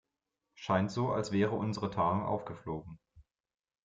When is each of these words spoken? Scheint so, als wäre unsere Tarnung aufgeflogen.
Scheint 0.55 0.89
so, 0.89 1.11
als 1.11 1.31
wäre 1.31 1.51
unsere 1.51 1.91
Tarnung 1.91 2.25
aufgeflogen. 2.25 2.97